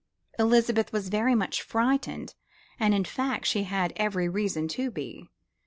Elizabeth 0.39 0.91
was 0.91 1.09
very 1.09 1.35
much 1.35 1.61
frightened, 1.61 2.33
and 2.79 2.95
in 2.95 3.05
fact 3.05 3.45
she 3.45 3.65
had 3.65 3.93
every 3.95 4.27
reason 4.27 4.67
to 4.67 4.89
be. 4.89 5.29